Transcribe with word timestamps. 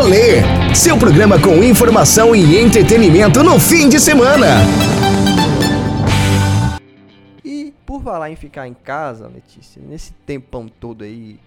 Rolê, 0.00 0.74
seu 0.76 0.96
programa 0.96 1.42
com 1.42 1.56
informação 1.56 2.32
e 2.32 2.56
entretenimento 2.56 3.42
no 3.42 3.58
fim 3.58 3.88
de 3.88 3.98
semana. 3.98 4.46
E 7.44 7.74
por 7.84 8.00
falar 8.00 8.30
em 8.30 8.36
ficar 8.36 8.68
em 8.68 8.74
casa, 8.74 9.26
Letícia, 9.26 9.82
nesse 9.84 10.12
tempão 10.24 10.68
todo 10.68 11.02
aí 11.02 11.40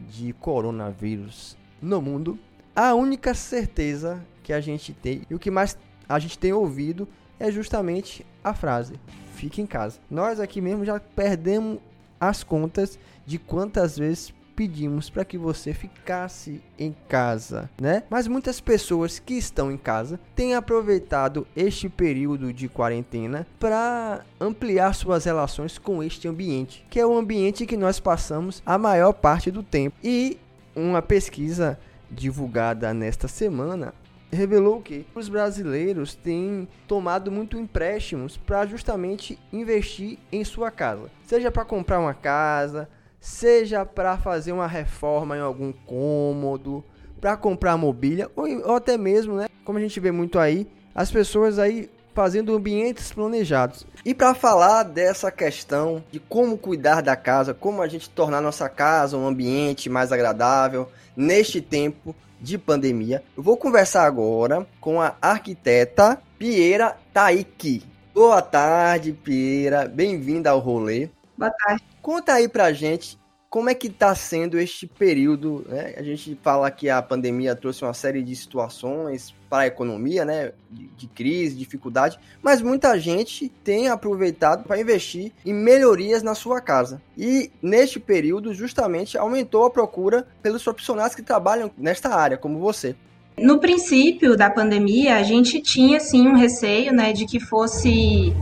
de 0.00 0.32
coronavírus 0.32 1.56
no 1.80 2.02
mundo, 2.02 2.36
a 2.74 2.92
única 2.92 3.34
certeza 3.34 4.20
que 4.42 4.52
a 4.52 4.60
gente 4.60 4.92
tem 4.92 5.22
e 5.30 5.34
o 5.36 5.38
que 5.38 5.48
mais 5.48 5.78
a 6.08 6.18
gente 6.18 6.36
tem 6.36 6.52
ouvido 6.52 7.06
é 7.38 7.52
justamente 7.52 8.26
a 8.42 8.52
frase: 8.52 8.94
fique 9.36 9.62
em 9.62 9.66
casa. 9.66 10.00
Nós 10.10 10.40
aqui 10.40 10.60
mesmo 10.60 10.84
já 10.84 10.98
perdemos 10.98 11.78
as 12.18 12.42
contas 12.42 12.98
de 13.24 13.38
quantas 13.38 13.96
vezes 13.96 14.34
pedimos 14.54 15.10
para 15.10 15.24
que 15.24 15.38
você 15.38 15.72
ficasse 15.72 16.62
em 16.78 16.94
casa, 17.08 17.70
né? 17.80 18.04
Mas 18.08 18.28
muitas 18.28 18.60
pessoas 18.60 19.18
que 19.18 19.34
estão 19.34 19.70
em 19.72 19.76
casa 19.76 20.20
têm 20.34 20.54
aproveitado 20.54 21.46
este 21.56 21.88
período 21.88 22.52
de 22.52 22.68
quarentena 22.68 23.46
para 23.58 24.24
ampliar 24.40 24.94
suas 24.94 25.24
relações 25.24 25.78
com 25.78 26.02
este 26.02 26.28
ambiente, 26.28 26.84
que 26.90 27.00
é 27.00 27.06
o 27.06 27.16
ambiente 27.16 27.66
que 27.66 27.76
nós 27.76 27.98
passamos 27.98 28.62
a 28.64 28.78
maior 28.78 29.12
parte 29.12 29.50
do 29.50 29.62
tempo. 29.62 29.96
E 30.02 30.38
uma 30.74 31.02
pesquisa 31.02 31.78
divulgada 32.10 32.92
nesta 32.92 33.26
semana 33.26 33.94
revelou 34.32 34.80
que 34.80 35.06
os 35.14 35.28
brasileiros 35.28 36.14
têm 36.14 36.66
tomado 36.88 37.30
muito 37.30 37.58
empréstimos 37.58 38.36
para 38.36 38.64
justamente 38.66 39.38
investir 39.52 40.18
em 40.32 40.42
sua 40.42 40.70
casa, 40.70 41.10
seja 41.26 41.50
para 41.50 41.66
comprar 41.66 42.00
uma 42.00 42.14
casa, 42.14 42.88
seja 43.22 43.86
para 43.86 44.18
fazer 44.18 44.50
uma 44.50 44.66
reforma 44.66 45.36
em 45.36 45.40
algum 45.40 45.72
cômodo, 45.72 46.84
para 47.20 47.36
comprar 47.36 47.76
mobília 47.76 48.28
ou, 48.34 48.48
ou, 48.66 48.74
até 48.74 48.98
mesmo, 48.98 49.36
né, 49.36 49.46
como 49.64 49.78
a 49.78 49.80
gente 49.80 50.00
vê 50.00 50.10
muito 50.10 50.40
aí, 50.40 50.66
as 50.92 51.08
pessoas 51.08 51.56
aí 51.56 51.88
fazendo 52.12 52.52
ambientes 52.52 53.12
planejados. 53.12 53.86
E 54.04 54.12
para 54.12 54.34
falar 54.34 54.82
dessa 54.82 55.30
questão 55.30 56.02
de 56.10 56.18
como 56.18 56.58
cuidar 56.58 57.00
da 57.00 57.14
casa, 57.14 57.54
como 57.54 57.80
a 57.80 57.86
gente 57.86 58.10
tornar 58.10 58.40
nossa 58.40 58.68
casa 58.68 59.16
um 59.16 59.26
ambiente 59.26 59.88
mais 59.88 60.10
agradável 60.10 60.88
neste 61.16 61.62
tempo 61.62 62.14
de 62.40 62.58
pandemia. 62.58 63.22
Eu 63.36 63.42
vou 63.42 63.56
conversar 63.56 64.04
agora 64.04 64.66
com 64.80 65.00
a 65.00 65.14
arquiteta 65.22 66.20
Pieira 66.36 66.96
Taiki. 67.14 67.84
Boa 68.12 68.42
tarde, 68.42 69.12
Pieira. 69.12 69.86
Bem-vinda 69.86 70.50
ao 70.50 70.58
rolê. 70.58 71.08
Boa 71.42 71.50
tarde. 71.50 71.82
Conta 72.00 72.34
aí 72.34 72.48
pra 72.48 72.72
gente 72.72 73.18
como 73.50 73.68
é 73.68 73.74
que 73.74 73.88
está 73.88 74.14
sendo 74.14 74.58
este 74.58 74.86
período, 74.86 75.66
né? 75.68 75.92
A 75.96 76.02
gente 76.02 76.38
fala 76.40 76.70
que 76.70 76.88
a 76.88 77.02
pandemia 77.02 77.54
trouxe 77.54 77.84
uma 77.84 77.92
série 77.92 78.22
de 78.22 78.34
situações 78.34 79.34
para 79.50 79.64
a 79.64 79.66
economia, 79.66 80.24
né? 80.24 80.52
De, 80.70 80.86
de 80.86 81.06
crise, 81.08 81.56
dificuldade, 81.56 82.18
mas 82.40 82.62
muita 82.62 82.98
gente 82.98 83.48
tem 83.62 83.88
aproveitado 83.88 84.64
para 84.64 84.80
investir 84.80 85.32
em 85.44 85.52
melhorias 85.52 86.22
na 86.22 86.34
sua 86.34 86.60
casa. 86.60 87.02
E 87.18 87.50
neste 87.60 87.98
período, 87.98 88.54
justamente, 88.54 89.18
aumentou 89.18 89.66
a 89.66 89.70
procura 89.70 90.26
pelos 90.40 90.62
profissionais 90.62 91.14
que 91.14 91.22
trabalham 91.22 91.72
nesta 91.76 92.14
área, 92.14 92.38
como 92.38 92.60
você. 92.60 92.94
No 93.36 93.58
princípio 93.58 94.36
da 94.36 94.48
pandemia, 94.48 95.16
a 95.16 95.22
gente 95.22 95.60
tinha 95.60 95.98
sim 95.98 96.28
um 96.28 96.36
receio, 96.36 96.92
né, 96.92 97.12
de 97.12 97.26
que 97.26 97.40
fosse 97.40 98.32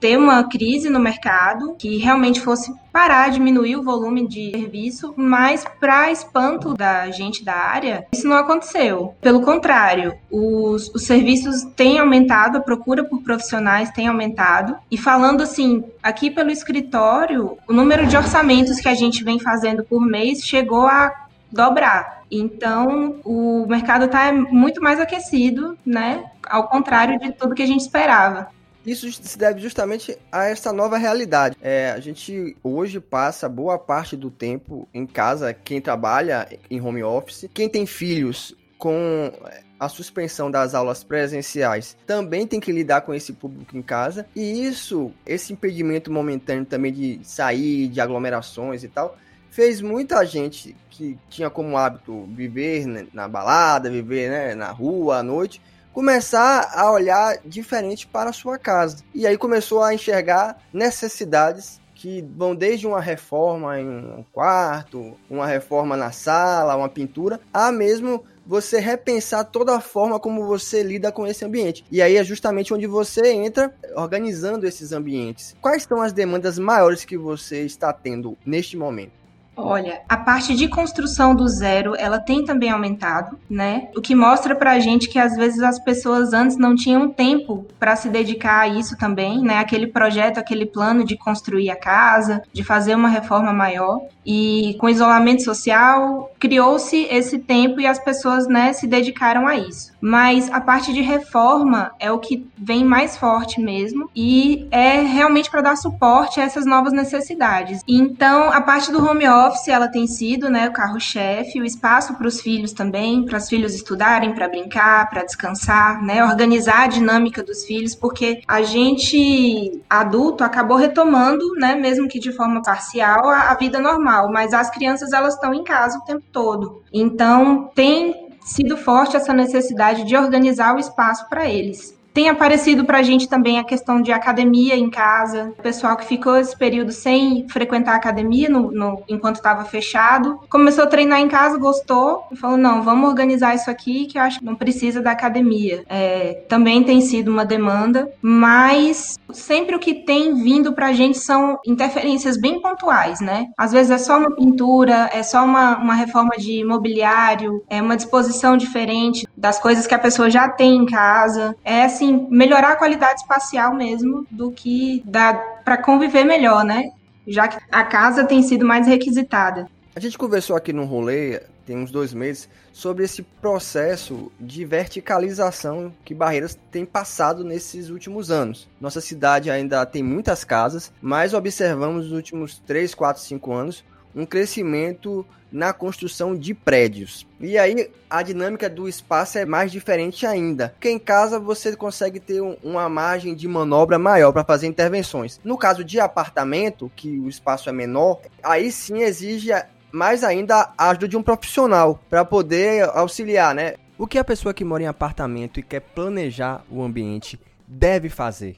ter 0.00 0.16
uma 0.16 0.44
crise 0.44 0.88
no 0.88 0.98
mercado 0.98 1.74
que 1.78 1.96
realmente 1.98 2.40
fosse 2.40 2.72
parar, 2.92 3.30
diminuir 3.30 3.76
o 3.76 3.82
volume 3.82 4.26
de 4.26 4.50
serviço, 4.50 5.14
mas 5.16 5.64
para 5.78 6.10
espanto 6.10 6.74
da 6.74 7.10
gente 7.10 7.44
da 7.44 7.54
área, 7.54 8.06
isso 8.12 8.26
não 8.26 8.36
aconteceu. 8.36 9.14
Pelo 9.20 9.42
contrário, 9.42 10.14
os, 10.30 10.88
os 10.94 11.04
serviços 11.04 11.62
têm 11.76 11.98
aumentado, 11.98 12.58
a 12.58 12.60
procura 12.60 13.04
por 13.04 13.22
profissionais 13.22 13.90
tem 13.90 14.08
aumentado. 14.08 14.76
E 14.90 14.96
falando 14.96 15.42
assim, 15.42 15.84
aqui 16.02 16.30
pelo 16.30 16.50
escritório, 16.50 17.56
o 17.68 17.72
número 17.72 18.06
de 18.06 18.16
orçamentos 18.16 18.80
que 18.80 18.88
a 18.88 18.94
gente 18.94 19.22
vem 19.22 19.38
fazendo 19.38 19.84
por 19.84 20.00
mês 20.00 20.44
chegou 20.44 20.86
a 20.86 21.28
dobrar. 21.50 22.22
Então, 22.30 23.16
o 23.24 23.66
mercado 23.66 24.04
está 24.04 24.32
muito 24.32 24.82
mais 24.82 25.00
aquecido, 25.00 25.78
né? 25.84 26.24
Ao 26.46 26.68
contrário 26.68 27.18
de 27.18 27.32
tudo 27.32 27.54
que 27.54 27.62
a 27.62 27.66
gente 27.66 27.80
esperava. 27.80 28.48
Isso 28.88 29.12
se 29.12 29.36
deve 29.36 29.60
justamente 29.60 30.16
a 30.32 30.46
essa 30.46 30.72
nova 30.72 30.96
realidade. 30.96 31.58
É, 31.60 31.90
a 31.90 32.00
gente 32.00 32.56
hoje 32.64 32.98
passa 32.98 33.46
boa 33.46 33.78
parte 33.78 34.16
do 34.16 34.30
tempo 34.30 34.88
em 34.94 35.06
casa, 35.06 35.52
quem 35.52 35.78
trabalha 35.78 36.48
em 36.70 36.80
home 36.80 37.02
office, 37.02 37.50
quem 37.52 37.68
tem 37.68 37.84
filhos 37.84 38.56
com 38.78 39.30
a 39.78 39.90
suspensão 39.90 40.50
das 40.50 40.74
aulas 40.74 41.04
presenciais 41.04 41.98
também 42.06 42.46
tem 42.46 42.58
que 42.58 42.72
lidar 42.72 43.02
com 43.02 43.12
esse 43.12 43.34
público 43.34 43.76
em 43.76 43.82
casa 43.82 44.26
e 44.34 44.66
isso, 44.66 45.12
esse 45.26 45.52
impedimento 45.52 46.10
momentâneo 46.10 46.64
também 46.64 46.90
de 46.90 47.20
sair, 47.22 47.88
de 47.88 48.00
aglomerações 48.00 48.82
e 48.84 48.88
tal, 48.88 49.18
fez 49.50 49.82
muita 49.82 50.24
gente 50.24 50.74
que 50.88 51.18
tinha 51.28 51.50
como 51.50 51.76
hábito 51.76 52.24
viver 52.34 52.86
na 53.12 53.28
balada, 53.28 53.90
viver 53.90 54.30
né, 54.30 54.54
na 54.54 54.70
rua 54.70 55.18
à 55.18 55.22
noite, 55.22 55.60
começar 55.98 56.70
a 56.76 56.92
olhar 56.92 57.38
diferente 57.44 58.06
para 58.06 58.30
a 58.30 58.32
sua 58.32 58.56
casa. 58.56 58.98
E 59.12 59.26
aí 59.26 59.36
começou 59.36 59.82
a 59.82 59.92
enxergar 59.92 60.62
necessidades 60.72 61.80
que 61.92 62.24
vão 62.36 62.54
desde 62.54 62.86
uma 62.86 63.00
reforma 63.00 63.80
em 63.80 63.88
um 63.88 64.24
quarto, 64.32 65.16
uma 65.28 65.44
reforma 65.44 65.96
na 65.96 66.12
sala, 66.12 66.76
uma 66.76 66.88
pintura, 66.88 67.40
a 67.52 67.72
mesmo 67.72 68.22
você 68.46 68.78
repensar 68.78 69.42
toda 69.46 69.74
a 69.74 69.80
forma 69.80 70.20
como 70.20 70.46
você 70.46 70.84
lida 70.84 71.10
com 71.10 71.26
esse 71.26 71.44
ambiente. 71.44 71.84
E 71.90 72.00
aí 72.00 72.16
é 72.16 72.22
justamente 72.22 72.72
onde 72.72 72.86
você 72.86 73.32
entra 73.32 73.74
organizando 73.96 74.68
esses 74.68 74.92
ambientes. 74.92 75.56
Quais 75.60 75.82
são 75.82 76.00
as 76.00 76.12
demandas 76.12 76.60
maiores 76.60 77.04
que 77.04 77.18
você 77.18 77.64
está 77.64 77.92
tendo 77.92 78.38
neste 78.46 78.76
momento? 78.76 79.17
Olha, 79.60 80.02
a 80.08 80.16
parte 80.16 80.54
de 80.54 80.68
construção 80.68 81.34
do 81.34 81.48
zero, 81.48 81.94
ela 81.96 82.20
tem 82.20 82.44
também 82.44 82.70
aumentado, 82.70 83.36
né? 83.50 83.88
O 83.96 84.00
que 84.00 84.14
mostra 84.14 84.54
pra 84.54 84.78
gente 84.78 85.08
que 85.08 85.18
às 85.18 85.34
vezes 85.34 85.60
as 85.60 85.80
pessoas 85.80 86.32
antes 86.32 86.56
não 86.56 86.76
tinham 86.76 87.08
tempo 87.08 87.66
para 87.78 87.96
se 87.96 88.08
dedicar 88.08 88.60
a 88.60 88.68
isso 88.68 88.96
também, 88.96 89.42
né? 89.42 89.58
Aquele 89.58 89.88
projeto, 89.88 90.38
aquele 90.38 90.64
plano 90.64 91.04
de 91.04 91.16
construir 91.16 91.70
a 91.70 91.76
casa, 91.76 92.40
de 92.52 92.62
fazer 92.62 92.94
uma 92.94 93.08
reforma 93.08 93.52
maior. 93.52 94.00
E 94.30 94.76
com 94.78 94.90
isolamento 94.90 95.42
social, 95.42 96.30
criou-se 96.38 97.06
esse 97.10 97.38
tempo 97.38 97.80
e 97.80 97.86
as 97.86 97.98
pessoas, 97.98 98.46
né, 98.46 98.74
se 98.74 98.86
dedicaram 98.86 99.46
a 99.46 99.56
isso. 99.56 99.90
Mas 100.02 100.50
a 100.52 100.60
parte 100.60 100.92
de 100.92 101.00
reforma 101.00 101.92
é 101.98 102.12
o 102.12 102.18
que 102.18 102.46
vem 102.54 102.84
mais 102.84 103.16
forte 103.16 103.58
mesmo 103.58 104.10
e 104.14 104.68
é 104.70 105.00
realmente 105.00 105.50
para 105.50 105.62
dar 105.62 105.76
suporte 105.76 106.40
a 106.40 106.44
essas 106.44 106.66
novas 106.66 106.92
necessidades. 106.92 107.80
Então, 107.88 108.52
a 108.52 108.60
parte 108.60 108.92
do 108.92 109.02
home 109.02 109.26
office, 109.26 109.68
ela 109.68 109.88
tem 109.88 110.06
sido, 110.06 110.50
né, 110.50 110.68
o 110.68 110.72
carro-chefe, 110.72 111.58
o 111.58 111.64
espaço 111.64 112.14
para 112.14 112.28
os 112.28 112.38
filhos 112.38 112.72
também, 112.72 113.24
para 113.24 113.38
os 113.38 113.48
filhos 113.48 113.74
estudarem, 113.74 114.34
para 114.34 114.46
brincar, 114.46 115.08
para 115.08 115.24
descansar, 115.24 116.04
né, 116.04 116.22
organizar 116.22 116.82
a 116.82 116.86
dinâmica 116.86 117.42
dos 117.42 117.64
filhos, 117.64 117.94
porque 117.94 118.42
a 118.46 118.60
gente 118.60 119.80
adulto 119.88 120.44
acabou 120.44 120.76
retomando, 120.76 121.54
né, 121.54 121.74
mesmo 121.74 122.06
que 122.06 122.18
de 122.18 122.30
forma 122.30 122.60
parcial, 122.60 123.26
a, 123.30 123.50
a 123.50 123.54
vida 123.54 123.80
normal 123.80 124.17
mas 124.26 124.54
as 124.54 124.70
crianças 124.70 125.12
elas 125.12 125.34
estão 125.34 125.52
em 125.52 125.62
casa 125.62 125.98
o 125.98 126.04
tempo 126.04 126.24
todo. 126.32 126.82
Então 126.92 127.70
tem 127.74 128.28
sido 128.40 128.76
forte 128.76 129.16
essa 129.16 129.34
necessidade 129.34 130.04
de 130.04 130.16
organizar 130.16 130.74
o 130.74 130.78
espaço 130.78 131.28
para 131.28 131.48
eles. 131.48 131.97
Tem 132.18 132.28
aparecido 132.28 132.84
para 132.84 132.98
a 132.98 133.02
gente 133.04 133.28
também 133.28 133.60
a 133.60 133.64
questão 133.64 134.02
de 134.02 134.10
academia 134.10 134.74
em 134.74 134.90
casa, 134.90 135.54
o 135.56 135.62
pessoal 135.62 135.96
que 135.96 136.04
ficou 136.04 136.36
esse 136.36 136.56
período 136.56 136.90
sem 136.90 137.46
frequentar 137.48 137.92
a 137.92 137.96
academia 137.96 138.48
no, 138.48 138.72
no 138.72 139.04
enquanto 139.08 139.36
estava 139.36 139.64
fechado, 139.64 140.40
começou 140.50 140.82
a 140.82 140.88
treinar 140.88 141.20
em 141.20 141.28
casa, 141.28 141.56
gostou 141.56 142.24
e 142.32 142.36
falou: 142.36 142.56
não, 142.56 142.82
vamos 142.82 143.08
organizar 143.08 143.54
isso 143.54 143.70
aqui 143.70 144.06
que 144.06 144.18
eu 144.18 144.22
acho 144.22 144.40
que 144.40 144.44
não 144.44 144.56
precisa 144.56 145.00
da 145.00 145.12
academia. 145.12 145.84
É, 145.88 146.44
também 146.48 146.82
tem 146.82 147.00
sido 147.00 147.30
uma 147.30 147.44
demanda, 147.44 148.10
mas 148.20 149.16
sempre 149.32 149.76
o 149.76 149.78
que 149.78 149.94
tem 149.94 150.42
vindo 150.42 150.72
para 150.72 150.86
a 150.88 150.92
gente 150.92 151.18
são 151.18 151.60
interferências 151.64 152.36
bem 152.36 152.60
pontuais, 152.60 153.20
né? 153.20 153.46
Às 153.56 153.70
vezes 153.70 153.92
é 153.92 153.98
só 153.98 154.18
uma 154.18 154.34
pintura, 154.34 155.08
é 155.12 155.22
só 155.22 155.44
uma, 155.44 155.76
uma 155.78 155.94
reforma 155.94 156.32
de 156.36 156.64
mobiliário, 156.64 157.62
é 157.70 157.80
uma 157.80 157.96
disposição 157.96 158.56
diferente 158.56 159.24
das 159.36 159.60
coisas 159.60 159.86
que 159.86 159.94
a 159.94 159.98
pessoa 160.00 160.28
já 160.28 160.48
tem 160.48 160.78
em 160.78 160.86
casa. 160.86 161.54
É 161.64 161.84
assim 161.84 162.07
assim, 162.08 162.26
melhorar 162.30 162.72
a 162.72 162.76
qualidade 162.76 163.20
espacial 163.20 163.74
mesmo 163.74 164.26
do 164.30 164.50
que 164.50 165.02
dá 165.04 165.34
para 165.34 165.76
conviver 165.76 166.24
melhor, 166.24 166.64
né? 166.64 166.90
Já 167.26 167.46
que 167.46 167.58
a 167.70 167.84
casa 167.84 168.24
tem 168.24 168.42
sido 168.42 168.64
mais 168.64 168.86
requisitada. 168.86 169.68
A 169.94 170.00
gente 170.00 170.16
conversou 170.16 170.56
aqui 170.56 170.72
no 170.72 170.84
rolê, 170.84 171.42
tem 171.66 171.76
uns 171.76 171.90
dois 171.90 172.14
meses, 172.14 172.48
sobre 172.72 173.04
esse 173.04 173.22
processo 173.22 174.32
de 174.40 174.64
verticalização 174.64 175.92
que 176.04 176.14
Barreiras 176.14 176.58
tem 176.70 176.86
passado 176.86 177.44
nesses 177.44 177.90
últimos 177.90 178.30
anos. 178.30 178.68
Nossa 178.80 179.00
cidade 179.00 179.50
ainda 179.50 179.84
tem 179.84 180.02
muitas 180.02 180.44
casas, 180.44 180.92
mas 181.02 181.34
observamos 181.34 182.04
nos 182.04 182.12
últimos 182.12 182.58
3, 182.66 182.94
4, 182.94 183.22
5 183.22 183.52
anos 183.52 183.84
um 184.18 184.26
crescimento 184.26 185.24
na 185.50 185.72
construção 185.72 186.36
de 186.36 186.52
prédios. 186.52 187.26
E 187.40 187.56
aí 187.56 187.90
a 188.10 188.22
dinâmica 188.22 188.68
do 188.68 188.88
espaço 188.88 189.38
é 189.38 189.46
mais 189.46 189.72
diferente 189.72 190.26
ainda. 190.26 190.70
Porque 190.70 190.90
em 190.90 190.98
casa 190.98 191.38
você 191.38 191.74
consegue 191.74 192.20
ter 192.20 192.40
um, 192.40 192.56
uma 192.62 192.88
margem 192.88 193.34
de 193.34 193.48
manobra 193.48 193.98
maior 193.98 194.32
para 194.32 194.44
fazer 194.44 194.66
intervenções. 194.66 195.40
No 195.42 195.56
caso 195.56 195.84
de 195.84 195.98
apartamento, 196.00 196.90
que 196.94 197.18
o 197.18 197.28
espaço 197.28 197.68
é 197.68 197.72
menor, 197.72 198.20
aí 198.42 198.70
sim 198.70 198.98
exige 198.98 199.50
mais 199.90 200.22
ainda 200.22 200.70
a 200.76 200.90
ajuda 200.90 201.08
de 201.08 201.16
um 201.16 201.22
profissional 201.22 201.98
para 202.10 202.24
poder 202.24 202.84
auxiliar, 202.90 203.54
né? 203.54 203.74
O 203.96 204.06
que 204.06 204.18
a 204.18 204.24
pessoa 204.24 204.54
que 204.54 204.64
mora 204.64 204.82
em 204.82 204.86
apartamento 204.86 205.58
e 205.58 205.62
quer 205.62 205.80
planejar 205.80 206.62
o 206.70 206.82
ambiente 206.82 207.40
deve 207.66 208.08
fazer? 208.08 208.56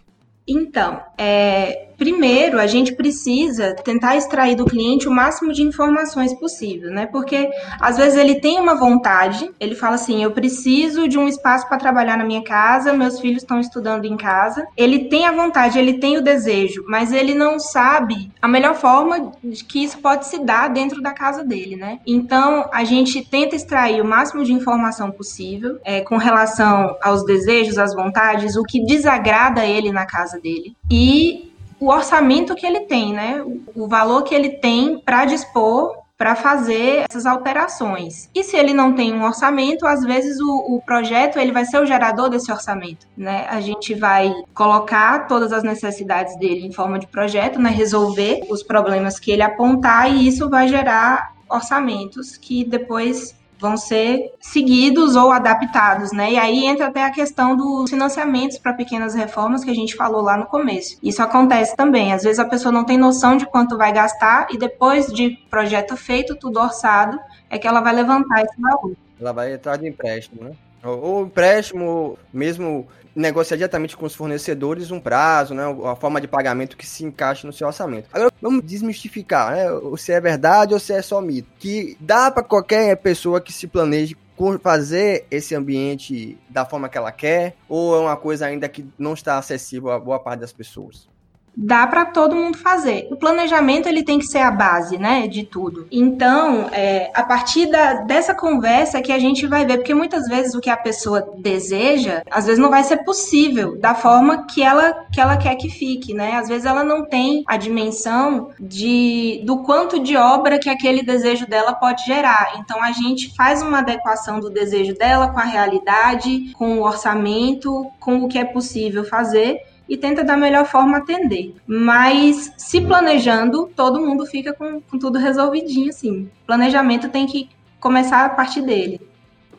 Então, 0.50 1.00
é, 1.17 1.91
primeiro 2.00 2.58
a 2.58 2.67
gente 2.67 2.94
precisa 2.94 3.76
tentar 3.85 4.17
extrair 4.17 4.56
do 4.56 4.64
cliente 4.64 5.06
o 5.06 5.12
máximo 5.12 5.52
de 5.52 5.62
informações 5.62 6.32
possível, 6.32 6.91
né? 6.91 7.06
Porque 7.06 7.50
às 7.79 7.99
vezes 7.99 8.19
ele 8.19 8.37
tem 8.37 8.58
uma 8.58 8.75
vontade, 8.75 9.50
ele 9.61 9.75
fala 9.75 9.97
assim: 9.97 10.25
eu 10.25 10.31
preciso 10.31 11.06
de 11.06 11.19
um 11.19 11.29
espaço 11.29 11.69
para 11.69 11.76
trabalhar 11.76 12.17
na 12.17 12.25
minha 12.25 12.43
casa, 12.43 12.94
meus 12.94 13.20
filhos 13.20 13.43
estão 13.43 13.61
estudando 13.61 14.06
em 14.06 14.17
casa. 14.17 14.67
Ele 14.75 15.11
tem 15.11 15.26
a 15.26 15.32
vontade, 15.32 15.79
ele 15.79 15.99
tem 15.99 16.17
o 16.17 16.23
desejo, 16.23 16.82
mas 16.88 17.12
ele 17.12 17.35
não 17.35 17.61
sabe 17.61 18.32
a 18.41 18.49
melhor 18.49 18.75
forma 18.75 19.32
de 19.44 19.62
que 19.62 19.85
isso 19.85 19.99
pode 19.99 20.26
se 20.26 20.38
dar 20.38 20.69
dentro 20.69 21.03
da 21.03 21.12
casa 21.12 21.44
dele, 21.44 21.76
né? 21.76 22.00
Então 22.06 22.67
a 22.73 22.82
gente 22.82 23.23
tenta 23.23 23.55
extrair 23.55 24.00
o 24.00 24.06
máximo 24.06 24.43
de 24.43 24.55
informação 24.55 25.11
possível 25.11 25.79
é, 25.85 26.00
com 26.00 26.17
relação 26.17 26.96
aos 27.03 27.26
desejos, 27.26 27.76
às 27.76 27.94
vontades, 27.94 28.56
o 28.56 28.62
que 28.62 28.82
desagrada 28.87 29.67
ele 29.67 29.93
na 29.93 30.06
casa 30.06 30.39
dele 30.40 30.76
e 30.90 31.50
o 31.81 31.88
orçamento 31.88 32.54
que 32.54 32.66
ele 32.66 32.81
tem, 32.81 33.12
né? 33.12 33.42
O, 33.75 33.88
valor 33.88 34.22
que 34.22 34.34
ele 34.34 34.50
tem 34.50 34.98
para 34.98 35.25
dispor 35.25 35.98
para 36.19 36.34
fazer 36.34 37.06
essas 37.08 37.25
alterações. 37.25 38.28
E 38.34 38.44
se 38.44 38.54
ele 38.54 38.75
não 38.75 38.92
tem 38.92 39.14
um 39.14 39.25
orçamento, 39.25 39.87
às 39.87 40.04
vezes 40.04 40.38
o, 40.38 40.76
o, 40.76 40.82
projeto 40.84 41.38
ele 41.38 41.50
vai 41.50 41.64
ser 41.64 41.81
o 41.81 41.87
gerador 41.87 42.28
desse 42.28 42.52
orçamento, 42.52 43.06
né? 43.16 43.46
A 43.48 43.62
gente 43.62 43.94
vai 43.94 44.31
colocar 44.52 45.26
todas 45.26 45.50
as 45.50 45.62
necessidades 45.62 46.38
dele 46.38 46.66
em 46.66 46.72
forma 46.72 46.98
de 46.98 47.06
projeto, 47.06 47.58
né? 47.58 47.70
Resolver 47.70 48.43
os 48.50 48.62
problemas 48.62 49.19
que 49.19 49.31
ele 49.31 49.43
apontar 49.43 50.14
e 50.14 50.28
isso 50.28 50.50
vai 50.50 50.69
gerar 50.69 51.32
orçamentos 51.48 52.36
que 52.36 52.64
depois 52.64 53.34
vão 53.60 53.76
ser 53.76 54.32
seguidos 54.40 55.14
ou 55.16 55.30
adaptados, 55.30 56.12
né? 56.12 56.32
E 56.32 56.38
aí 56.38 56.64
entra 56.64 56.86
até 56.86 57.04
a 57.04 57.10
questão 57.10 57.54
dos 57.54 57.90
financiamentos 57.90 58.58
para 58.58 58.72
pequenas 58.72 59.14
reformas 59.14 59.62
que 59.62 59.70
a 59.70 59.74
gente 59.74 59.94
falou 59.94 60.22
lá 60.22 60.36
no 60.36 60.46
começo. 60.46 60.98
Isso 61.02 61.22
acontece 61.22 61.76
também. 61.76 62.12
Às 62.12 62.22
vezes 62.22 62.38
a 62.38 62.44
pessoa 62.44 62.72
não 62.72 62.84
tem 62.84 62.96
noção 62.96 63.36
de 63.36 63.46
quanto 63.46 63.76
vai 63.76 63.92
gastar 63.92 64.48
e 64.50 64.58
depois 64.58 65.06
de 65.06 65.30
projeto 65.50 65.96
feito, 65.96 66.34
tudo 66.34 66.58
orçado, 66.58 67.18
é 67.50 67.58
que 67.58 67.66
ela 67.68 67.80
vai 67.80 67.94
levantar 67.94 68.42
esse 68.42 68.60
valor. 68.60 68.96
Ela 69.20 69.32
vai 69.32 69.52
entrar 69.52 69.76
de 69.76 69.86
empréstimo, 69.86 70.42
né? 70.42 70.52
Ou 70.82 71.27
empréstimo, 71.27 72.19
mesmo 72.32 72.87
negociar 73.15 73.56
diretamente 73.56 73.97
com 73.97 74.06
os 74.06 74.15
fornecedores 74.15 74.91
um 74.91 75.00
prazo, 75.00 75.53
né, 75.55 75.65
a 75.85 75.97
forma 75.97 76.21
de 76.21 76.29
pagamento 76.29 76.77
que 76.77 76.87
se 76.87 77.05
encaixe 77.05 77.47
no 77.47 77.53
seu 77.53 77.67
orçamento. 77.67 78.09
Agora 78.12 78.32
vamos 78.41 78.65
desmistificar, 78.65 79.53
né, 79.53 79.67
se 79.99 80.12
é 80.12 80.21
verdade 80.21 80.75
ou 80.75 80.81
se 80.81 80.93
é 80.93 81.03
só 81.03 81.21
mito, 81.21 81.49
que 81.59 81.97
dá 82.00 82.31
para 82.31 82.43
qualquer 82.43 82.97
pessoa 82.97 83.41
que 83.41 83.53
se 83.53 83.67
planeje 83.67 84.17
fazer 84.62 85.27
esse 85.31 85.55
ambiente 85.55 86.38
da 86.49 86.65
forma 86.65 86.88
que 86.88 86.97
ela 86.97 87.12
quer, 87.12 87.56
ou 87.69 87.94
é 87.94 88.00
uma 88.00 88.17
coisa 88.17 88.47
ainda 88.47 88.71
que 88.71 88.87
não 88.99 89.12
está 89.12 89.37
acessível 89.37 89.91
a 89.91 89.99
boa 89.99 90.19
parte 90.19 90.41
das 90.41 90.53
pessoas? 90.53 91.09
Dá 91.56 91.87
para 91.87 92.05
todo 92.05 92.37
mundo 92.37 92.56
fazer. 92.56 93.08
O 93.11 93.17
planejamento 93.17 93.88
ele 93.88 94.02
tem 94.02 94.19
que 94.19 94.26
ser 94.26 94.38
a 94.38 94.50
base, 94.50 94.97
né, 94.99 95.26
de 95.26 95.44
tudo. 95.44 95.87
Então, 95.91 96.69
é, 96.73 97.11
a 97.14 97.23
partir 97.23 97.67
da, 97.67 97.94
dessa 98.02 98.35
conversa 98.35 98.99
é 98.99 99.02
que 99.02 99.12
a 99.12 99.19
gente 99.19 99.47
vai 99.47 99.64
ver, 99.67 99.79
porque 99.79 99.94
muitas 99.94 100.26
vezes 100.26 100.55
o 100.55 100.61
que 100.61 100.70
a 100.70 100.76
pessoa 100.76 101.29
deseja, 101.38 102.23
às 102.31 102.47
vezes 102.47 102.61
não 102.61 102.70
vai 102.70 102.82
ser 102.85 102.99
possível 102.99 103.79
da 103.79 103.94
forma 103.94 104.47
que 104.47 104.62
ela 104.62 104.91
que 105.12 105.20
ela 105.20 105.37
quer 105.37 105.55
que 105.56 105.69
fique, 105.69 106.14
né? 106.14 106.32
Às 106.32 106.49
vezes 106.49 106.64
ela 106.64 106.85
não 106.85 107.05
tem 107.05 107.43
a 107.47 107.56
dimensão 107.56 108.50
de 108.58 109.43
do 109.44 109.62
quanto 109.62 109.99
de 110.00 110.17
obra 110.17 110.58
que 110.58 110.69
aquele 110.69 111.03
desejo 111.03 111.46
dela 111.46 111.75
pode 111.75 112.05
gerar. 112.05 112.55
Então 112.58 112.82
a 112.82 112.93
gente 112.93 113.35
faz 113.35 113.62
uma 113.62 113.79
adequação 113.79 114.41
do 114.41 114.50
desejo 114.50 114.94
dela 114.94 115.29
com 115.29 115.38
a 115.38 115.44
realidade, 115.44 116.53
com 116.55 116.79
o 116.79 116.82
orçamento, 116.82 117.87
com 117.99 118.25
o 118.25 118.29
que 118.29 118.38
é 118.38 118.44
possível 118.44 119.05
fazer 119.05 119.61
e 119.90 119.96
tenta 119.96 120.22
da 120.22 120.37
melhor 120.37 120.64
forma 120.66 120.98
atender. 120.98 121.52
Mas 121.66 122.52
se 122.56 122.81
planejando, 122.81 123.69
todo 123.75 124.00
mundo 124.00 124.25
fica 124.25 124.52
com, 124.52 124.81
com 124.81 124.96
tudo 124.96 125.19
resolvidinho, 125.19 125.90
assim. 125.90 126.31
Planejamento 126.46 127.08
tem 127.08 127.26
que 127.26 127.50
começar 127.81 128.25
a 128.25 128.28
partir 128.28 128.62
dele 128.62 129.00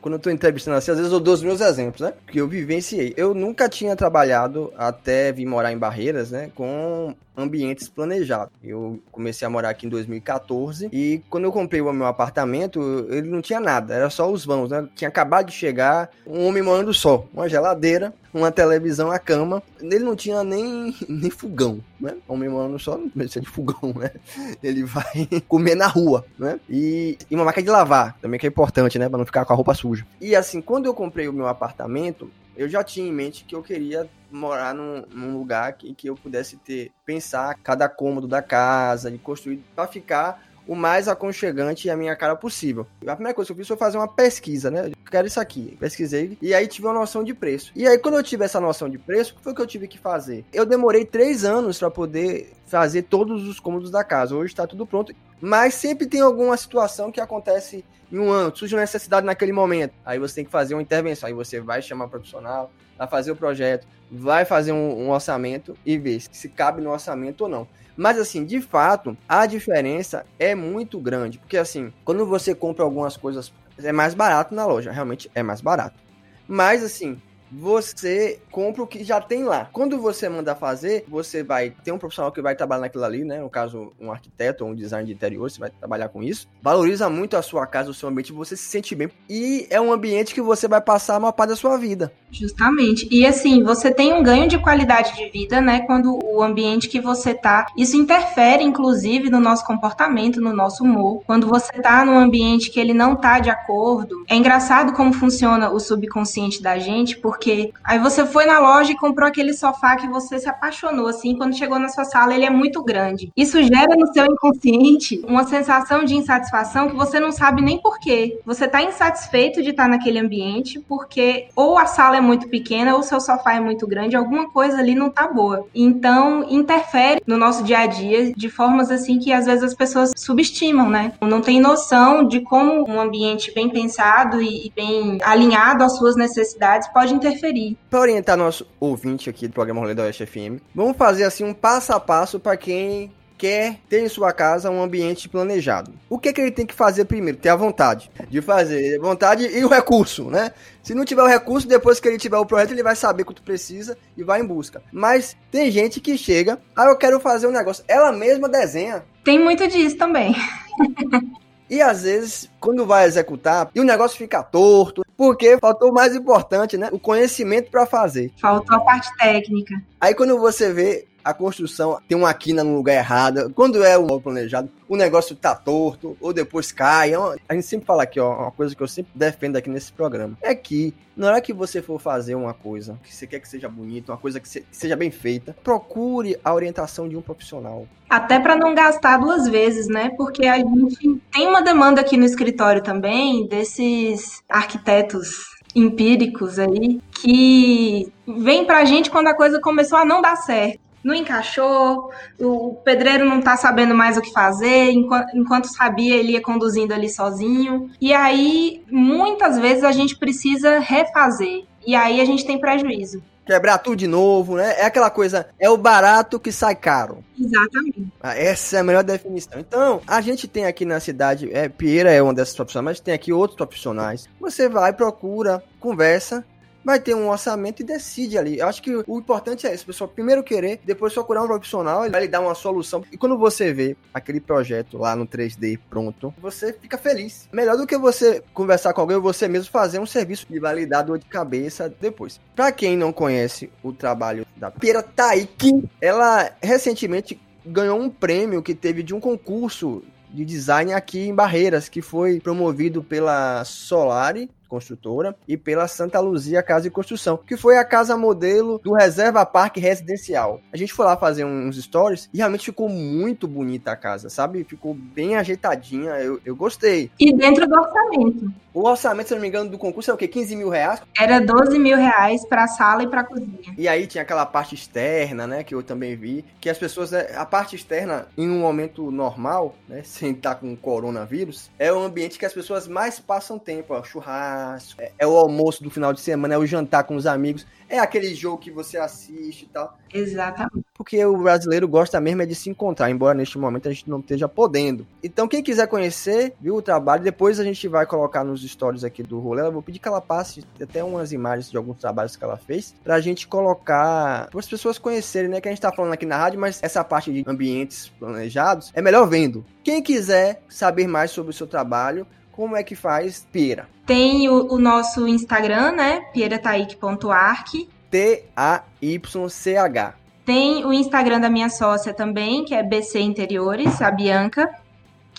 quando 0.01 0.15
eu 0.15 0.19
tô 0.19 0.31
entrevistando 0.31 0.77
assim, 0.77 0.89
às 0.89 0.97
vezes 0.97 1.13
eu 1.13 1.19
dou 1.19 1.35
os 1.35 1.43
meus 1.43 1.61
exemplos, 1.61 2.01
né? 2.01 2.13
Que 2.25 2.39
eu 2.39 2.47
vivenciei. 2.47 3.13
Eu 3.15 3.35
nunca 3.35 3.69
tinha 3.69 3.95
trabalhado 3.95 4.73
até 4.75 5.31
vir 5.31 5.45
morar 5.45 5.71
em 5.71 5.77
Barreiras, 5.77 6.31
né? 6.31 6.49
Com 6.55 7.13
ambientes 7.35 7.87
planejados. 7.87 8.53
Eu 8.63 9.01
comecei 9.11 9.45
a 9.45 9.49
morar 9.49 9.69
aqui 9.69 9.85
em 9.85 9.89
2014 9.89 10.89
e 10.91 11.21
quando 11.29 11.45
eu 11.45 11.51
comprei 11.51 11.81
o 11.81 11.93
meu 11.93 12.05
apartamento, 12.05 13.07
ele 13.09 13.29
não 13.29 13.41
tinha 13.41 13.59
nada, 13.59 13.93
era 13.93 14.09
só 14.09 14.31
os 14.31 14.45
vãos, 14.45 14.69
né? 14.69 14.87
Tinha 14.95 15.07
acabado 15.07 15.47
de 15.47 15.53
chegar 15.53 16.09
um 16.25 16.45
homem 16.45 16.61
morando 16.61 16.93
só, 16.93 17.25
uma 17.33 17.47
geladeira, 17.47 18.13
uma 18.33 18.51
televisão, 18.51 19.11
a 19.11 19.19
cama. 19.19 19.61
Ele 19.79 19.99
não 19.99 20.15
tinha 20.15 20.43
nem, 20.43 20.95
nem 21.07 21.29
fogão, 21.29 21.79
né? 21.99 22.15
Homem 22.27 22.49
morando 22.49 22.79
só 22.79 22.97
não 22.97 23.09
precisa 23.09 23.41
de 23.41 23.49
fogão, 23.49 23.93
né? 23.95 24.11
Ele 24.63 24.83
vai 24.83 25.27
comer 25.47 25.75
na 25.75 25.87
rua, 25.87 26.25
né? 26.37 26.59
E, 26.69 27.17
e 27.29 27.35
uma 27.35 27.45
máquina 27.45 27.63
de 27.63 27.71
lavar, 27.71 28.17
também 28.21 28.39
que 28.39 28.45
é 28.45 28.49
importante, 28.49 28.97
né? 28.99 29.09
Pra 29.09 29.17
não 29.17 29.25
ficar 29.25 29.45
com 29.45 29.53
a 29.53 29.55
roupa 29.55 29.73
suja. 29.73 30.05
E 30.19 30.35
assim, 30.35 30.61
quando 30.61 30.85
eu 30.85 30.93
comprei 30.93 31.27
o 31.27 31.33
meu 31.33 31.47
apartamento, 31.47 32.29
eu 32.61 32.69
já 32.69 32.83
tinha 32.83 33.07
em 33.07 33.13
mente 33.13 33.43
que 33.43 33.55
eu 33.55 33.63
queria 33.63 34.09
morar 34.31 34.73
num, 34.73 35.03
num 35.11 35.37
lugar 35.37 35.73
que, 35.73 35.93
que 35.93 36.07
eu 36.07 36.15
pudesse 36.15 36.57
ter, 36.57 36.91
pensar 37.05 37.55
cada 37.63 37.89
cômodo 37.89 38.27
da 38.27 38.41
casa, 38.41 39.09
de 39.09 39.17
construir 39.17 39.63
para 39.75 39.87
ficar 39.87 40.43
o 40.67 40.75
mais 40.75 41.07
aconchegante 41.07 41.87
e 41.87 41.91
a 41.91 41.97
minha 41.97 42.15
cara 42.15 42.35
possível. 42.35 42.85
A 43.05 43.15
primeira 43.15 43.33
coisa 43.33 43.47
que 43.47 43.53
eu 43.53 43.57
fiz 43.57 43.67
foi 43.67 43.77
fazer 43.77 43.97
uma 43.97 44.07
pesquisa, 44.07 44.69
né? 44.69 44.91
Quero 45.09 45.27
isso 45.27 45.39
aqui. 45.39 45.77
Pesquisei 45.79 46.37
e 46.41 46.53
aí 46.53 46.67
tive 46.67 46.87
uma 46.87 46.93
noção 46.93 47.23
de 47.23 47.33
preço. 47.33 47.71
E 47.75 47.87
aí, 47.87 47.97
quando 47.97 48.15
eu 48.15 48.23
tive 48.23 48.45
essa 48.45 48.59
noção 48.59 48.89
de 48.89 48.97
preço, 48.97 49.33
o 49.33 49.37
que 49.37 49.43
foi 49.43 49.53
que 49.53 49.61
eu 49.61 49.67
tive 49.67 49.87
que 49.87 49.97
fazer? 49.97 50.45
Eu 50.53 50.65
demorei 50.65 51.05
três 51.05 51.43
anos 51.43 51.79
para 51.79 51.91
poder 51.91 52.53
fazer 52.65 53.03
todos 53.03 53.47
os 53.47 53.59
cômodos 53.59 53.91
da 53.91 54.03
casa. 54.03 54.35
Hoje 54.35 54.53
está 54.53 54.65
tudo 54.65 54.85
pronto. 54.85 55.13
Mas 55.41 55.73
sempre 55.73 56.05
tem 56.05 56.21
alguma 56.21 56.55
situação 56.55 57.11
que 57.11 57.19
acontece 57.19 57.83
em 58.11 58.19
um 58.19 58.29
ano, 58.29 58.55
surge 58.55 58.75
uma 58.75 58.81
necessidade 58.81 59.25
naquele 59.25 59.51
momento. 59.51 59.93
Aí 60.05 60.19
você 60.19 60.35
tem 60.35 60.45
que 60.45 60.51
fazer 60.51 60.75
uma 60.75 60.81
intervenção. 60.81 61.27
Aí 61.27 61.33
você 61.33 61.59
vai 61.59 61.81
chamar 61.81 62.05
um 62.05 62.09
profissional, 62.09 62.71
vai 62.97 63.07
fazer 63.07 63.31
o 63.31 63.35
projeto, 63.35 63.87
vai 64.11 64.45
fazer 64.45 64.71
um, 64.71 65.05
um 65.05 65.09
orçamento 65.09 65.75
e 65.85 65.97
ver 65.97 66.21
se 66.31 66.49
cabe 66.49 66.81
no 66.81 66.91
orçamento 66.91 67.41
ou 67.41 67.49
não. 67.49 67.67
Mas 67.95 68.17
assim, 68.17 68.45
de 68.45 68.61
fato, 68.61 69.17
a 69.27 69.45
diferença 69.45 70.25
é 70.39 70.55
muito 70.55 70.99
grande, 70.99 71.37
porque 71.37 71.57
assim, 71.57 71.91
quando 72.05 72.25
você 72.25 72.55
compra 72.55 72.83
algumas 72.83 73.17
coisas, 73.17 73.53
é 73.85 73.91
mais 73.91 74.13
barato 74.13 74.53
na 74.53 74.65
loja, 74.65 74.91
realmente 74.91 75.29
é 75.33 75.43
mais 75.43 75.61
barato. 75.61 75.99
Mas 76.47 76.83
assim, 76.83 77.21
você 77.51 78.39
compra 78.51 78.83
o 78.83 78.87
que 78.87 79.03
já 79.03 79.19
tem 79.19 79.43
lá. 79.43 79.69
Quando 79.71 79.99
você 79.99 80.29
manda 80.29 80.55
fazer, 80.55 81.05
você 81.07 81.43
vai 81.43 81.71
ter 81.83 81.91
um 81.91 81.97
profissional 81.97 82.31
que 82.31 82.41
vai 82.41 82.55
trabalhar 82.55 82.81
naquilo 82.81 83.03
ali, 83.03 83.23
né? 83.23 83.39
No 83.39 83.49
caso, 83.49 83.91
um 83.99 84.11
arquiteto 84.11 84.63
ou 84.63 84.71
um 84.71 84.75
design 84.75 85.05
de 85.05 85.13
interior, 85.13 85.49
você 85.49 85.59
vai 85.59 85.69
trabalhar 85.69 86.09
com 86.09 86.23
isso. 86.23 86.47
Valoriza 86.61 87.09
muito 87.09 87.35
a 87.35 87.41
sua 87.41 87.65
casa, 87.65 87.89
o 87.89 87.93
seu 87.93 88.09
ambiente, 88.09 88.31
você 88.31 88.55
se 88.55 88.63
sente 88.63 88.95
bem. 88.95 89.09
E 89.29 89.67
é 89.69 89.79
um 89.81 89.91
ambiente 89.91 90.33
que 90.33 90.41
você 90.41 90.67
vai 90.67 90.81
passar 90.81 91.15
a 91.15 91.19
maior 91.19 91.31
parte 91.31 91.49
da 91.49 91.55
sua 91.55 91.77
vida. 91.77 92.11
Justamente. 92.31 93.07
E 93.11 93.25
assim, 93.25 93.63
você 93.63 93.91
tem 93.91 94.13
um 94.13 94.23
ganho 94.23 94.47
de 94.47 94.57
qualidade 94.57 95.15
de 95.15 95.29
vida, 95.29 95.59
né? 95.59 95.81
Quando 95.81 96.19
o 96.23 96.41
ambiente 96.41 96.87
que 96.87 97.01
você 97.01 97.33
tá, 97.33 97.65
isso 97.77 97.97
interfere, 97.97 98.63
inclusive, 98.63 99.29
no 99.29 99.39
nosso 99.39 99.65
comportamento, 99.65 100.39
no 100.39 100.53
nosso 100.53 100.83
humor. 100.83 101.21
Quando 101.25 101.47
você 101.47 101.73
tá 101.81 102.05
num 102.05 102.17
ambiente 102.17 102.69
que 102.69 102.79
ele 102.79 102.93
não 102.93 103.15
tá 103.15 103.39
de 103.39 103.49
acordo. 103.49 104.23
É 104.29 104.35
engraçado 104.35 104.93
como 104.93 105.11
funciona 105.13 105.71
o 105.71 105.79
subconsciente 105.79 106.61
da 106.61 106.77
gente, 106.77 107.17
porque 107.17 107.40
aí 107.83 107.99
você 107.99 108.25
foi 108.25 108.45
na 108.45 108.59
loja 108.59 108.91
e 108.91 108.97
comprou 108.97 109.27
aquele 109.27 109.53
sofá 109.53 109.95
que 109.95 110.07
você 110.07 110.39
se 110.39 110.49
apaixonou, 110.49 111.07
assim, 111.07 111.35
quando 111.35 111.57
chegou 111.57 111.79
na 111.79 111.89
sua 111.89 112.05
sala, 112.05 112.35
ele 112.35 112.45
é 112.45 112.49
muito 112.49 112.83
grande. 112.83 113.31
Isso 113.35 113.61
gera 113.63 113.95
no 113.97 114.11
seu 114.13 114.25
inconsciente 114.25 115.21
uma 115.27 115.45
sensação 115.45 116.03
de 116.03 116.15
insatisfação 116.15 116.89
que 116.89 116.95
você 116.95 117.19
não 117.19 117.31
sabe 117.31 117.61
nem 117.61 117.81
por 117.81 117.99
quê. 117.99 118.39
Você 118.45 118.67
tá 118.67 118.81
insatisfeito 118.81 119.61
de 119.61 119.71
estar 119.71 119.87
naquele 119.87 120.19
ambiente 120.19 120.79
porque 120.79 121.47
ou 121.55 121.77
a 121.77 121.85
sala 121.85 122.17
é 122.17 122.21
muito 122.21 122.47
pequena 122.47 122.93
ou 122.93 122.99
o 122.99 123.03
seu 123.03 123.19
sofá 123.19 123.55
é 123.55 123.59
muito 123.59 123.87
grande, 123.87 124.15
alguma 124.15 124.49
coisa 124.49 124.77
ali 124.79 124.95
não 124.95 125.09
tá 125.09 125.27
boa. 125.27 125.65
Então, 125.73 126.45
interfere 126.49 127.21
no 127.25 127.37
nosso 127.37 127.63
dia 127.63 127.79
a 127.79 127.87
dia 127.87 128.33
de 128.33 128.49
formas 128.49 128.91
assim 128.91 129.19
que 129.19 129.31
às 129.31 129.45
vezes 129.45 129.63
as 129.63 129.73
pessoas 129.73 130.11
subestimam, 130.15 130.89
né? 130.89 131.13
Não 131.21 131.41
tem 131.41 131.59
noção 131.59 132.27
de 132.27 132.41
como 132.41 132.89
um 132.89 132.99
ambiente 132.99 133.53
bem 133.53 133.69
pensado 133.69 134.41
e 134.41 134.71
bem 134.75 135.17
alinhado 135.23 135.83
às 135.83 135.97
suas 135.97 136.15
necessidades 136.15 136.87
pode 136.89 137.13
interferir 137.13 137.30
interferir. 137.31 137.77
Para 137.89 137.99
orientar 137.99 138.37
nosso 138.37 138.67
ouvinte 138.79 139.29
aqui 139.29 139.47
do 139.47 139.53
programa 139.53 139.81
Rolê 139.81 139.93
da 139.93 140.03
Oeste 140.03 140.25
FM, 140.25 140.61
vamos 140.73 140.97
fazer 140.97 141.23
assim 141.23 141.43
um 141.43 141.53
passo 141.53 141.93
a 141.93 141.99
passo 141.99 142.39
para 142.39 142.57
quem 142.57 143.11
quer 143.41 143.79
ter 143.89 144.03
em 144.03 144.07
sua 144.07 144.31
casa 144.31 144.69
um 144.69 144.83
ambiente 144.83 145.27
planejado. 145.27 145.91
O 146.07 146.19
que, 146.19 146.31
que 146.31 146.39
ele 146.39 146.51
tem 146.51 146.63
que 146.63 146.75
fazer 146.75 147.05
primeiro? 147.05 147.39
Ter 147.39 147.49
a 147.49 147.55
vontade 147.55 148.11
de 148.29 148.39
fazer, 148.39 148.99
vontade 148.99 149.47
e 149.47 149.65
o 149.65 149.67
recurso, 149.67 150.25
né? 150.29 150.51
Se 150.83 150.93
não 150.93 151.03
tiver 151.03 151.23
o 151.23 151.27
recurso, 151.27 151.67
depois 151.67 151.99
que 151.99 152.07
ele 152.07 152.19
tiver 152.19 152.37
o 152.37 152.45
projeto, 152.45 152.71
ele 152.71 152.83
vai 152.83 152.95
saber 152.95 153.23
quanto 153.23 153.41
precisa 153.41 153.97
e 154.15 154.23
vai 154.23 154.41
em 154.41 154.45
busca. 154.45 154.83
Mas 154.91 155.35
tem 155.49 155.71
gente 155.71 155.99
que 155.99 156.19
chega, 156.19 156.59
ah, 156.75 156.85
eu 156.85 156.95
quero 156.95 157.19
fazer 157.19 157.47
um 157.47 157.51
negócio. 157.51 157.83
Ela 157.87 158.11
mesma 158.11 158.47
desenha. 158.47 159.03
Tem 159.23 159.39
muito 159.39 159.67
disso 159.67 159.97
também. 159.97 160.35
E 161.71 161.81
às 161.81 162.03
vezes, 162.03 162.49
quando 162.59 162.85
vai 162.85 163.05
executar, 163.05 163.71
e 163.73 163.79
o 163.79 163.85
negócio 163.85 164.17
fica 164.17 164.43
torto, 164.43 165.05
porque 165.21 165.59
faltou 165.59 165.91
o 165.91 165.93
mais 165.93 166.15
importante, 166.15 166.79
né? 166.79 166.89
O 166.91 166.97
conhecimento 166.97 167.69
para 167.69 167.85
fazer. 167.85 168.31
Faltou 168.41 168.75
a 168.75 168.79
parte 168.79 169.15
técnica. 169.17 169.79
Aí 169.99 170.15
quando 170.15 170.35
você 170.39 170.73
vê 170.73 171.07
a 171.23 171.33
construção 171.33 171.99
tem 172.07 172.17
uma 172.17 172.33
quina 172.33 172.63
no 172.63 172.75
lugar 172.75 172.95
errado, 172.95 173.51
quando 173.53 173.83
é 173.83 173.97
o 173.97 174.19
planejado, 174.19 174.69
o 174.87 174.95
negócio 174.95 175.35
tá 175.35 175.55
torto, 175.55 176.17
ou 176.19 176.33
depois 176.33 176.71
cai. 176.71 177.13
É 177.13 177.17
a 177.47 177.53
gente 177.53 177.65
sempre 177.65 177.85
fala 177.85 178.03
aqui, 178.03 178.19
ó, 178.19 178.41
uma 178.41 178.51
coisa 178.51 178.75
que 178.75 178.81
eu 178.81 178.87
sempre 178.87 179.11
defendo 179.15 179.55
aqui 179.55 179.69
nesse 179.69 179.91
programa, 179.91 180.37
é 180.41 180.53
que 180.53 180.93
na 181.15 181.27
hora 181.27 181.41
que 181.41 181.53
você 181.53 181.81
for 181.81 181.99
fazer 181.99 182.35
uma 182.35 182.53
coisa 182.53 182.97
que 183.03 183.13
você 183.13 183.27
quer 183.27 183.39
que 183.39 183.47
seja 183.47 183.69
bonita, 183.69 184.11
uma 184.11 184.17
coisa 184.17 184.39
que 184.39 184.47
seja 184.71 184.95
bem 184.95 185.11
feita, 185.11 185.55
procure 185.63 186.37
a 186.43 186.53
orientação 186.53 187.07
de 187.07 187.15
um 187.15 187.21
profissional. 187.21 187.87
Até 188.09 188.39
para 188.39 188.55
não 188.55 188.73
gastar 188.73 189.17
duas 189.17 189.47
vezes, 189.47 189.87
né? 189.87 190.11
Porque 190.17 190.45
a 190.45 190.57
gente 190.57 191.21
tem 191.31 191.47
uma 191.47 191.61
demanda 191.61 192.01
aqui 192.01 192.17
no 192.17 192.25
escritório 192.25 192.81
também 192.81 193.47
desses 193.47 194.41
arquitetos 194.49 195.45
empíricos 195.73 196.59
aí 196.59 196.99
que 197.11 198.11
vem 198.27 198.65
pra 198.65 198.83
gente 198.83 199.09
quando 199.09 199.27
a 199.27 199.35
coisa 199.35 199.61
começou 199.61 199.97
a 199.97 200.05
não 200.05 200.21
dar 200.21 200.35
certo 200.35 200.90
não 201.03 201.13
encaixou, 201.13 202.11
o 202.39 202.75
pedreiro 202.83 203.25
não 203.25 203.41
tá 203.41 203.57
sabendo 203.57 203.95
mais 203.95 204.17
o 204.17 204.21
que 204.21 204.31
fazer, 204.31 204.91
enquanto, 204.91 205.35
enquanto 205.35 205.65
sabia, 205.65 206.15
ele 206.15 206.33
ia 206.33 206.41
conduzindo 206.41 206.93
ali 206.93 207.09
sozinho. 207.09 207.89
E 207.99 208.13
aí, 208.13 208.83
muitas 208.89 209.57
vezes, 209.57 209.83
a 209.83 209.91
gente 209.91 210.15
precisa 210.17 210.79
refazer. 210.79 211.65
E 211.85 211.95
aí 211.95 212.21
a 212.21 212.25
gente 212.25 212.45
tem 212.45 212.59
prejuízo. 212.59 213.23
Quebrar 213.43 213.79
tudo 213.79 213.95
de 213.95 214.07
novo, 214.07 214.55
né? 214.55 214.79
É 214.79 214.85
aquela 214.85 215.09
coisa, 215.09 215.47
é 215.59 215.67
o 215.69 215.75
barato 215.75 216.39
que 216.39 216.51
sai 216.51 216.75
caro. 216.75 217.23
Exatamente. 217.39 218.07
Ah, 218.21 218.37
essa 218.37 218.77
é 218.77 218.79
a 218.79 218.83
melhor 218.83 219.03
definição. 219.03 219.59
Então, 219.59 219.99
a 220.05 220.21
gente 220.21 220.47
tem 220.47 220.65
aqui 220.65 220.85
na 220.85 220.99
cidade, 220.99 221.49
é, 221.51 221.67
Pieira 221.67 222.11
é 222.11 222.21
uma 222.21 222.33
dessas 222.33 222.55
profissionais, 222.55 222.99
mas 222.99 223.03
tem 223.03 223.13
aqui 223.13 223.33
outros 223.33 223.57
profissionais. 223.57 224.29
Você 224.39 224.69
vai, 224.69 224.93
procura, 224.93 225.63
conversa, 225.79 226.45
vai 226.83 226.99
ter 226.99 227.15
um 227.15 227.29
orçamento 227.29 227.81
e 227.81 227.85
decide 227.85 228.37
ali. 228.37 228.59
Eu 228.59 228.67
acho 228.67 228.81
que 228.81 229.03
o 229.07 229.19
importante 229.19 229.67
é 229.67 229.73
isso, 229.73 229.85
pessoal. 229.85 230.09
Primeiro 230.09 230.43
querer, 230.43 230.79
depois 230.83 231.13
procurar 231.13 231.43
um 231.43 231.47
profissional, 231.47 232.03
ele 232.03 232.11
vai 232.11 232.21
lhe 232.21 232.27
dar 232.27 232.41
uma 232.41 232.55
solução. 232.55 233.03
E 233.11 233.17
quando 233.17 233.37
você 233.37 233.73
vê 233.73 233.95
aquele 234.13 234.39
projeto 234.39 234.97
lá 234.97 235.15
no 235.15 235.27
3D 235.27 235.79
pronto, 235.89 236.33
você 236.41 236.73
fica 236.73 236.97
feliz. 236.97 237.47
Melhor 237.51 237.77
do 237.77 237.87
que 237.87 237.97
você 237.97 238.43
conversar 238.53 238.93
com 238.93 239.01
alguém 239.01 239.19
você 239.19 239.47
mesmo 239.47 239.71
fazer 239.71 239.99
um 239.99 240.05
serviço 240.05 240.45
de 240.49 240.59
validar 240.59 241.05
dor 241.05 241.19
de 241.19 241.25
cabeça 241.25 241.93
depois. 242.01 242.39
Para 242.55 242.71
quem 242.71 242.97
não 242.97 243.13
conhece 243.13 243.71
o 243.83 243.93
trabalho 243.93 244.45
da 244.55 244.71
Pira 244.71 245.03
Taiki, 245.03 245.89
ela 245.99 246.51
recentemente 246.61 247.39
ganhou 247.65 247.99
um 247.99 248.09
prêmio 248.09 248.61
que 248.63 248.73
teve 248.73 249.03
de 249.03 249.13
um 249.13 249.19
concurso 249.19 250.03
de 250.33 250.45
design 250.45 250.93
aqui 250.93 251.27
em 251.27 251.35
Barreiras, 251.35 251.89
que 251.89 252.01
foi 252.01 252.39
promovido 252.39 253.03
pela 253.03 253.63
Solari, 253.65 254.49
construtora, 254.71 255.35
e 255.45 255.57
pela 255.57 255.85
Santa 255.85 256.21
Luzia 256.21 256.63
Casa 256.63 256.87
e 256.87 256.89
Construção, 256.89 257.35
que 257.35 257.57
foi 257.57 257.77
a 257.77 257.83
casa 257.83 258.15
modelo 258.15 258.79
do 258.81 258.93
Reserva 258.93 259.45
Parque 259.45 259.81
Residencial. 259.81 260.61
A 260.71 260.77
gente 260.77 260.93
foi 260.93 261.05
lá 261.05 261.17
fazer 261.17 261.43
uns 261.43 261.75
stories 261.75 262.29
e 262.33 262.37
realmente 262.37 262.65
ficou 262.65 262.87
muito 262.87 263.49
bonita 263.49 263.91
a 263.91 263.97
casa, 263.97 264.29
sabe? 264.29 264.63
Ficou 264.63 264.93
bem 264.93 265.35
ajeitadinha, 265.35 266.11
eu, 266.11 266.39
eu 266.45 266.55
gostei. 266.55 267.11
E 267.19 267.35
dentro 267.35 267.67
do 267.67 267.75
orçamento. 267.75 268.53
O 268.73 268.87
orçamento, 268.87 269.27
se 269.27 269.33
não 269.35 269.41
me 269.41 269.49
engano, 269.49 269.69
do 269.69 269.77
concurso 269.77 270.11
é 270.11 270.13
o 270.13 270.17
quê? 270.17 270.29
15 270.29 270.55
mil 270.55 270.69
reais? 270.69 271.01
Era 271.19 271.39
12 271.39 271.77
mil 271.77 271.97
reais 271.97 272.45
pra 272.45 272.67
sala 272.67 273.03
e 273.03 273.07
pra 273.07 273.23
cozinha. 273.23 273.75
E 273.77 273.85
aí 273.85 274.07
tinha 274.07 274.21
aquela 274.21 274.45
parte 274.45 274.75
externa, 274.75 275.45
né? 275.45 275.63
Que 275.63 275.75
eu 275.75 275.83
também 275.83 276.15
vi. 276.15 276.45
Que 276.61 276.69
as 276.69 276.77
pessoas, 276.77 277.11
né, 277.11 277.27
a 277.35 277.45
parte 277.45 277.75
externa, 277.75 278.27
em 278.37 278.49
um 278.49 278.59
momento 278.59 279.11
normal, 279.11 279.75
né? 279.89 280.01
Sem 280.03 280.31
estar 280.31 280.55
com 280.55 280.73
coronavírus, 280.77 281.69
é 281.77 281.91
o 281.91 281.99
ambiente 281.99 282.39
que 282.39 282.45
as 282.45 282.53
pessoas 282.53 282.87
mais 282.87 283.19
passam 283.19 283.59
tempo. 283.59 283.93
Ó, 283.93 284.01
churrasco, 284.03 284.60
é, 284.97 285.11
é 285.19 285.27
o 285.27 285.35
almoço 285.35 285.83
do 285.83 285.89
final 285.89 286.13
de 286.13 286.21
semana, 286.21 286.53
é 286.53 286.57
o 286.57 286.65
jantar 286.65 287.03
com 287.03 287.15
os 287.15 287.25
amigos 287.25 287.65
é 287.91 287.99
aquele 287.99 288.33
jogo 288.33 288.57
que 288.57 288.71
você 288.71 288.97
assiste 288.97 289.63
e 289.63 289.67
tal. 289.67 289.97
Exatamente. 290.13 290.85
Porque 290.93 291.23
o 291.25 291.37
brasileiro 291.37 291.87
gosta 291.87 292.21
mesmo 292.21 292.41
é 292.41 292.45
de 292.45 292.55
se 292.55 292.69
encontrar, 292.69 293.11
embora 293.11 293.37
neste 293.37 293.57
momento 293.57 293.89
a 293.89 293.91
gente 293.91 294.09
não 294.09 294.19
esteja 294.19 294.47
podendo. 294.47 295.05
Então, 295.21 295.47
quem 295.47 295.61
quiser 295.61 295.87
conhecer, 295.87 296.53
viu 296.59 296.75
o 296.75 296.81
trabalho, 296.81 297.21
depois 297.21 297.59
a 297.59 297.63
gente 297.65 297.85
vai 297.89 298.05
colocar 298.05 298.45
nos 298.45 298.63
stories 298.63 299.03
aqui 299.03 299.21
do 299.21 299.39
rolê. 299.39 299.61
Eu 299.61 299.71
vou 299.73 299.81
pedir 299.81 299.99
que 299.99 300.07
ela 300.07 300.21
passe 300.21 300.63
até 300.81 301.03
umas 301.03 301.33
imagens 301.33 301.69
de 301.69 301.75
alguns 301.75 301.97
trabalhos 301.97 302.37
que 302.37 302.43
ela 302.43 302.55
fez, 302.55 302.95
pra 303.03 303.19
gente 303.19 303.45
colocar, 303.45 304.49
para 304.49 304.59
as 304.59 304.67
pessoas 304.67 304.97
conhecerem, 304.97 305.49
né? 305.49 305.59
Que 305.59 305.67
a 305.67 305.71
gente 305.71 305.81
tá 305.81 305.91
falando 305.91 306.13
aqui 306.13 306.25
na 306.25 306.37
rádio, 306.37 306.59
mas 306.59 306.81
essa 306.81 307.03
parte 307.03 307.33
de 307.33 307.43
ambientes 307.45 308.07
planejados 308.17 308.91
é 308.95 309.01
melhor 309.01 309.27
vendo. 309.27 309.65
Quem 309.83 310.01
quiser 310.01 310.61
saber 310.69 311.07
mais 311.07 311.31
sobre 311.31 311.51
o 311.51 311.53
seu 311.53 311.67
trabalho, 311.67 312.25
como 312.51 312.77
é 312.77 312.83
que 312.83 312.95
faz 312.95 313.45
pera? 313.51 313.87
Tem 314.11 314.49
o, 314.49 314.73
o 314.73 314.77
nosso 314.77 315.25
Instagram, 315.25 315.93
né? 315.93 316.19
pierataik.arc. 316.33 317.87
T-A-Y-C-H. 318.09 320.13
Tem 320.45 320.83
o 320.83 320.91
Instagram 320.91 321.39
da 321.39 321.49
minha 321.49 321.69
sócia 321.69 322.13
também, 322.13 322.65
que 322.65 322.75
é 322.75 322.83
BC 322.83 323.21
Interiores, 323.21 324.01
a 324.01 324.11
Bianca, 324.11 324.69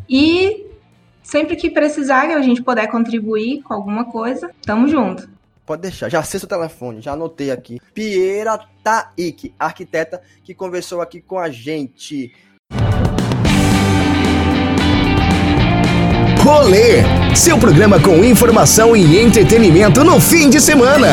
E 0.08 0.66
sempre 1.22 1.56
que 1.56 1.68
precisar, 1.68 2.26
que 2.26 2.32
a 2.32 2.42
gente 2.42 2.62
puder 2.62 2.86
contribuir 2.86 3.62
com 3.62 3.74
alguma 3.74 4.04
coisa, 4.04 4.50
tamo 4.64 4.88
junto. 4.88 5.28
Pode 5.66 5.82
deixar, 5.82 6.08
já 6.08 6.22
sei 6.22 6.40
seu 6.40 6.48
telefone, 6.48 7.02
já 7.02 7.12
anotei 7.12 7.50
aqui. 7.50 7.78
Pieira 7.92 8.58
Taik, 8.82 9.52
arquiteta 9.58 10.22
que 10.42 10.54
conversou 10.54 11.02
aqui 11.02 11.20
com 11.20 11.38
a 11.38 11.50
gente. 11.50 12.32
Rolê, 16.42 17.02
seu 17.36 17.58
programa 17.58 18.00
com 18.00 18.24
informação 18.24 18.96
e 18.96 19.20
entretenimento 19.20 20.02
no 20.02 20.18
fim 20.18 20.48
de 20.48 20.58
semana. 20.58 21.08